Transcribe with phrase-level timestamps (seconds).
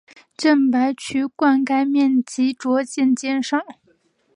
[0.35, 3.57] 郑白渠灌溉面积逐渐减少。